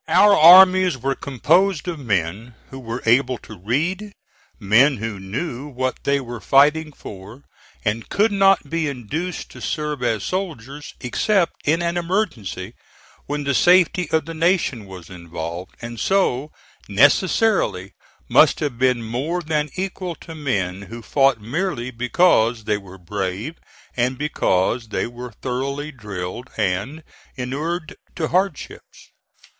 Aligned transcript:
Our 0.07 0.35
armies 0.35 0.97
were 0.97 1.13
composed 1.13 1.87
of 1.87 1.99
men 1.99 2.55
who 2.71 2.79
were 2.79 3.03
able 3.05 3.37
to 3.37 3.55
read, 3.55 4.13
men 4.59 4.97
who 4.97 5.19
knew 5.19 5.67
what 5.67 5.95
they 6.05 6.19
were 6.19 6.41
fighting 6.41 6.91
for, 6.91 7.43
and 7.85 8.09
could 8.09 8.31
not 8.31 8.67
be 8.67 8.87
induced 8.87 9.51
to 9.51 9.61
serve 9.61 10.01
as 10.01 10.23
soldiers, 10.23 10.95
except 11.01 11.53
in 11.65 11.83
an 11.83 11.97
emergency 11.97 12.73
when 13.27 13.43
the 13.43 13.53
safety 13.53 14.09
of 14.09 14.25
the 14.25 14.33
nation 14.33 14.87
was 14.87 15.11
involved, 15.11 15.75
and 15.83 15.99
so 15.99 16.51
necessarily 16.89 17.93
must 18.27 18.59
have 18.59 18.79
been 18.79 19.03
more 19.03 19.39
than 19.43 19.69
equal 19.75 20.15
to 20.15 20.33
men 20.33 20.81
who 20.81 21.03
fought 21.03 21.39
merely 21.39 21.91
because 21.91 22.63
they 22.63 22.75
were 22.79 22.97
brave 22.97 23.59
and 23.95 24.17
because 24.17 24.87
they 24.87 25.05
were 25.05 25.31
thoroughly 25.43 25.91
drilled 25.91 26.49
and 26.57 27.03
inured 27.35 27.95
to 28.15 28.29
hardships. 28.29 29.11